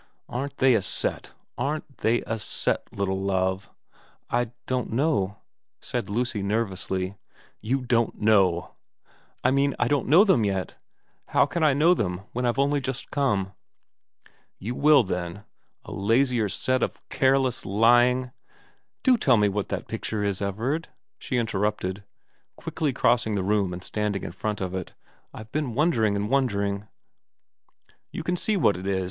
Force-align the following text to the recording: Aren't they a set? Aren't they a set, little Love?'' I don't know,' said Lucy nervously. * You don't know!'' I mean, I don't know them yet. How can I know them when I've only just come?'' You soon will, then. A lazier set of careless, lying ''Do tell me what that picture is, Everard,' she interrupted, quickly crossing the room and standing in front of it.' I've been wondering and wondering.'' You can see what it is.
Aren't 0.27 0.57
they 0.57 0.73
a 0.73 0.81
set? 0.81 1.31
Aren't 1.59 1.99
they 1.99 2.21
a 2.23 2.39
set, 2.39 2.91
little 2.91 3.21
Love?'' 3.21 3.69
I 4.39 4.49
don't 4.65 4.91
know,' 4.91 5.37
said 5.79 6.09
Lucy 6.09 6.41
nervously. 6.41 7.17
* 7.37 7.61
You 7.61 7.81
don't 7.81 8.19
know!'' 8.19 8.73
I 9.43 9.51
mean, 9.51 9.75
I 9.77 9.87
don't 9.87 10.07
know 10.07 10.23
them 10.23 10.43
yet. 10.43 10.75
How 11.27 11.45
can 11.45 11.61
I 11.61 11.73
know 11.73 11.93
them 11.93 12.21
when 12.33 12.47
I've 12.47 12.57
only 12.57 12.81
just 12.81 13.11
come?'' 13.11 13.53
You 14.57 14.73
soon 14.73 14.81
will, 14.81 15.03
then. 15.03 15.43
A 15.85 15.91
lazier 15.91 16.49
set 16.49 16.81
of 16.81 17.07
careless, 17.09 17.63
lying 17.63 18.31
''Do 19.03 19.17
tell 19.19 19.37
me 19.37 19.49
what 19.49 19.69
that 19.69 19.87
picture 19.87 20.23
is, 20.23 20.41
Everard,' 20.41 20.89
she 21.19 21.37
interrupted, 21.37 22.03
quickly 22.55 22.91
crossing 22.91 23.35
the 23.35 23.43
room 23.43 23.71
and 23.71 23.83
standing 23.83 24.23
in 24.23 24.31
front 24.31 24.61
of 24.61 24.73
it.' 24.73 24.95
I've 25.31 25.51
been 25.51 25.75
wondering 25.75 26.15
and 26.15 26.27
wondering.'' 26.27 26.87
You 28.11 28.23
can 28.23 28.35
see 28.35 28.57
what 28.57 28.75
it 28.75 28.87
is. 28.87 28.99